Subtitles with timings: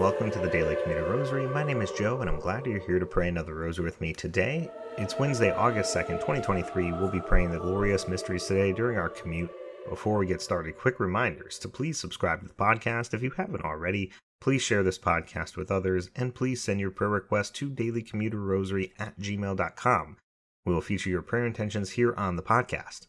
[0.00, 1.46] Welcome to the Daily Commuter Rosary.
[1.46, 4.14] My name is Joe and I'm glad you're here to pray another rosary with me
[4.14, 4.70] today.
[4.96, 6.92] It's Wednesday, August 2nd, 2023.
[6.92, 9.50] We'll be praying the glorious mysteries today during our commute.
[9.86, 13.62] Before we get started, quick reminders to please subscribe to the podcast if you haven't
[13.62, 14.10] already.
[14.40, 19.20] Please share this podcast with others and please send your prayer requests to dailycommuterrosary at
[19.20, 20.16] gmail.com.
[20.64, 23.06] We will feature your prayer intentions here on the podcast.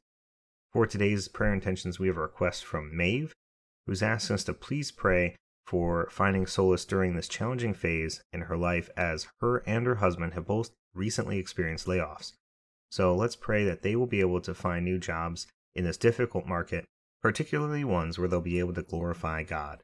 [0.74, 3.32] For today's prayer intentions, we have a request from Maeve,
[3.88, 8.58] who's asking us to please pray for finding solace during this challenging phase in her
[8.58, 12.34] life as her and her husband have both recently experienced layoffs.
[12.90, 16.46] So let's pray that they will be able to find new jobs in this difficult
[16.46, 16.86] market,
[17.22, 19.82] particularly ones where they'll be able to glorify God.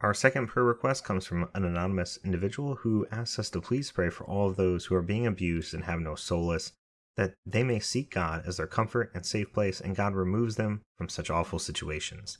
[0.00, 4.10] Our second prayer request comes from an anonymous individual who asks us to please pray
[4.10, 6.72] for all of those who are being abused and have no solace,
[7.16, 10.82] that they may seek God as their comfort and safe place, and God removes them
[10.98, 12.38] from such awful situations.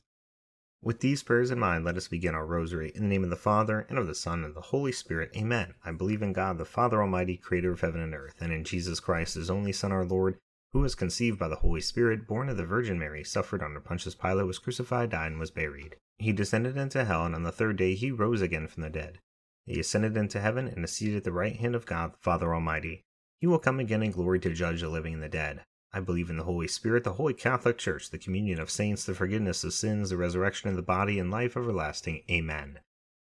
[0.85, 2.91] With these prayers in mind, let us begin our rosary.
[2.97, 5.31] In the name of the Father, and of the Son, and of the Holy Spirit.
[5.37, 5.75] Amen.
[5.85, 8.99] I believe in God, the Father Almighty, creator of heaven and earth, and in Jesus
[8.99, 10.39] Christ, his only Son, our Lord,
[10.73, 14.17] who was conceived by the Holy Spirit, born of the Virgin Mary, suffered under Pontius
[14.17, 15.95] Pilate, was crucified, died, and was buried.
[16.19, 19.21] He descended into hell, and on the third day he rose again from the dead.
[19.67, 22.53] He ascended into heaven, and is seated at the right hand of God, the Father
[22.53, 23.03] Almighty.
[23.39, 25.63] He will come again in glory to judge the living and the dead.
[25.95, 29.15] I believe in the Holy Spirit, the Holy Catholic Church, the communion of saints, the
[29.15, 32.23] forgiveness of sins, the resurrection of the body, and life everlasting.
[32.31, 32.81] Amen.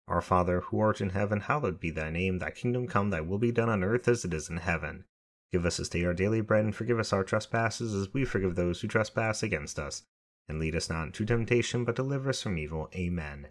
[0.08, 2.38] Our Father, who art in heaven, hallowed be thy name.
[2.38, 5.04] Thy kingdom come, thy will be done on earth as it is in heaven.
[5.52, 8.54] Give us this day our daily bread, and forgive us our trespasses, as we forgive
[8.54, 10.04] those who trespass against us.
[10.48, 12.88] And lead us not into temptation, but deliver us from evil.
[12.94, 13.48] Amen.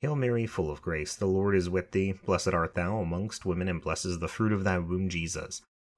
[0.00, 2.12] Hail Mary, full of grace, the Lord is with thee.
[2.24, 5.62] Blessed art thou amongst women, and blessed is the fruit of thy womb, Jesus.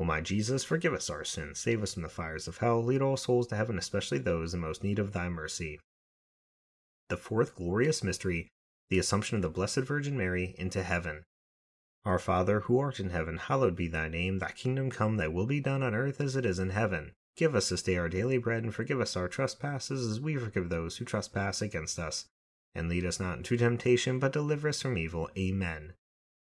[0.00, 3.00] O my Jesus, forgive us our sins, save us from the fires of hell, lead
[3.00, 5.78] all souls to heaven, especially those in most need of thy mercy.
[7.08, 8.48] The fourth glorious mystery,
[8.90, 11.22] the Assumption of the Blessed Virgin Mary into heaven.
[12.04, 14.38] Our Father, who art in heaven, hallowed be thy name.
[14.38, 17.12] Thy kingdom come, thy will be done on earth as it is in heaven.
[17.36, 20.68] Give us this day our daily bread, and forgive us our trespasses as we forgive
[20.68, 22.26] those who trespass against us.
[22.74, 25.30] And lead us not into temptation, but deliver us from evil.
[25.38, 25.94] Amen.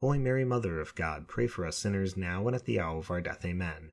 [0.00, 3.10] Holy Mary, Mother of God, pray for us sinners now and at the hour of
[3.10, 3.44] our death.
[3.44, 3.90] Amen.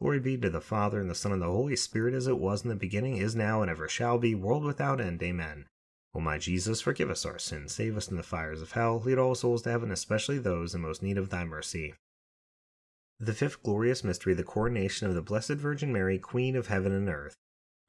[0.00, 2.62] Glory be to the Father, and the Son, and the Holy Spirit, as it was
[2.62, 5.22] in the beginning, is now, and ever shall be, world without end.
[5.22, 5.66] Amen.
[6.14, 9.18] O my Jesus, forgive us our sins, save us from the fires of hell, lead
[9.18, 11.94] all souls to heaven, especially those in most need of thy mercy.
[13.18, 17.08] The fifth glorious mystery, the coronation of the Blessed Virgin Mary, Queen of heaven and
[17.08, 17.36] earth.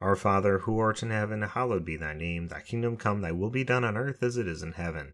[0.01, 2.49] Our Father, who art in heaven, hallowed be thy name.
[2.49, 5.13] Thy kingdom come, thy will be done on earth as it is in heaven.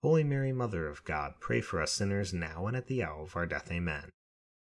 [0.00, 3.34] Holy Mary, Mother of God, pray for us sinners now and at the hour of
[3.34, 3.68] our death.
[3.72, 4.10] Amen.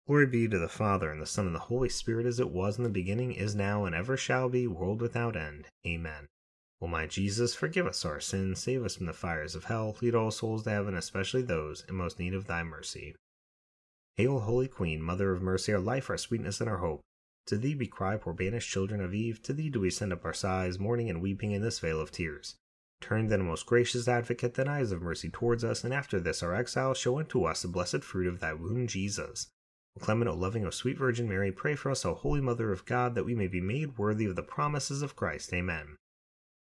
[0.07, 2.79] Glory be to the Father, and the Son, and the Holy Spirit, as it was
[2.79, 5.67] in the beginning, is now, and ever shall be, world without end.
[5.85, 6.29] Amen.
[6.81, 10.15] O my Jesus, forgive us our sins, save us from the fires of hell, lead
[10.15, 13.17] all souls to heaven, especially those in most need of thy mercy.
[14.17, 17.01] Hail, Holy Queen, Mother of Mercy, our life, our sweetness, and our hope.
[17.47, 20.25] To thee we cry, poor banished children of Eve, to thee do we send up
[20.25, 22.55] our sighs, mourning and weeping in this vale of tears.
[23.01, 26.55] Turn then, most gracious advocate, thine eyes of mercy towards us, and after this our
[26.55, 29.49] exile, show unto us the blessed fruit of thy womb, Jesus.
[29.97, 32.85] O clement, O loving, O sweet Virgin Mary, pray for us, O Holy Mother of
[32.85, 35.53] God, that we may be made worthy of the promises of Christ.
[35.53, 35.97] Amen.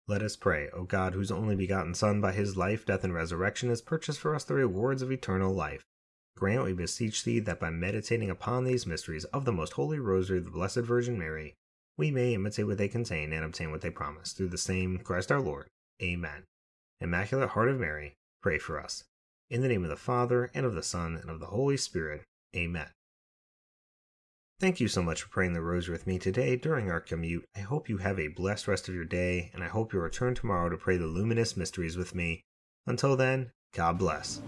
[0.09, 3.71] Let us pray, O God, whose only begotten Son, by his life, death, and resurrection,
[3.71, 5.83] has purchased for us the rewards of eternal life.
[6.37, 10.38] Grant, we beseech thee, that by meditating upon these mysteries of the most holy rosary
[10.38, 11.54] of the Blessed Virgin Mary,
[11.97, 14.33] we may imitate what they contain and obtain what they promise.
[14.33, 15.68] Through the same Christ our Lord.
[16.03, 16.45] Amen.
[17.00, 19.05] Immaculate Heart of Mary, pray for us.
[19.50, 22.23] In the name of the Father, and of the Son, and of the Holy Spirit.
[22.55, 22.88] Amen.
[24.59, 27.45] Thank you so much for praying the rosary with me today during our commute.
[27.55, 30.35] I hope you have a blessed rest of your day, and I hope you'll return
[30.35, 32.43] tomorrow to pray the luminous mysteries with me.
[32.87, 34.41] Until then, God bless.